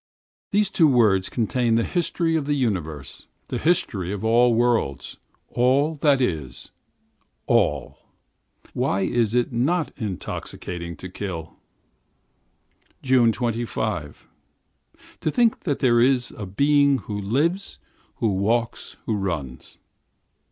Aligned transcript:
These 0.49 0.71
two 0.71 0.87
words 0.87 1.29
contain 1.29 1.75
the 1.75 1.83
history 1.83 2.35
of 2.35 2.47
the 2.47 2.55
universe, 2.55 3.27
all 3.27 3.35
the 3.59 3.63
history 3.63 4.11
of 4.11 4.23
worlds, 4.23 5.17
all 5.49 5.93
that 5.93 6.19
is, 6.19 6.71
all! 7.45 7.99
Why 8.73 9.01
is 9.01 9.35
it 9.35 9.53
not 9.53 9.93
intoxicating 9.97 10.95
to 10.95 11.07
kill? 11.07 11.53
25th 13.03 14.15
June. 14.15 14.15
To 15.19 15.29
think 15.29 15.59
that 15.65 15.83
a 15.83 16.45
being 16.47 16.93
is 16.95 16.99
there 17.01 17.05
who 17.07 17.21
lives, 17.21 17.77
who 18.15 18.29
walks, 18.29 18.97
who 19.05 19.15
runs. 19.15 19.77